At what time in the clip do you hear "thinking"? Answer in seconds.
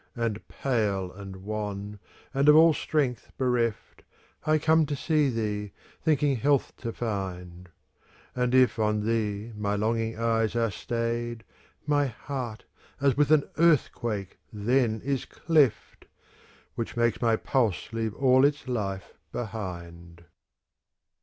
6.01-6.37